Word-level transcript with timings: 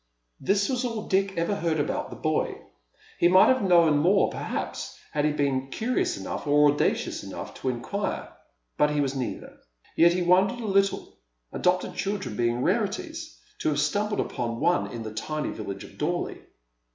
This 0.39 0.67
was 0.67 0.83
all 0.83 1.05
Dick 1.07 1.37
ever 1.37 1.53
heard 1.53 1.79
about 1.79 2.09
the 2.09 2.15
boy. 2.15 2.55
He 3.19 3.27
might 3.27 3.49
have 3.49 3.61
known 3.61 3.99
more 3.99 4.31
perhaps 4.31 4.97
had 5.11 5.25
he 5.25 5.31
been 5.31 5.67
curious 5.69 6.17
enough 6.17 6.47
or 6.47 6.71
audacious 6.71 7.23
enough 7.23 7.53
to 7.61 7.69
inquire, 7.69 8.27
but 8.79 8.89
he 8.89 8.99
was 8.99 9.13
neither. 9.15 9.59
Yet 9.95 10.13
he 10.13 10.23
wondered 10.23 10.59
a 10.59 10.65
little, 10.65 11.19
adopted 11.53 11.93
children 11.93 12.35
being 12.35 12.63
rarities, 12.63 13.37
to 13.59 13.69
have 13.69 13.79
stumbled 13.79 14.19
upon 14.21 14.59
one 14.59 14.87
in 14.91 15.03
the 15.03 15.13
tiny 15.13 15.51
village 15.51 15.83
of 15.83 15.99
Dorley. 15.99 16.41